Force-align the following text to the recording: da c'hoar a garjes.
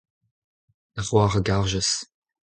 da 0.93 1.01
c'hoar 1.05 1.33
a 1.39 1.41
garjes. 1.47 1.91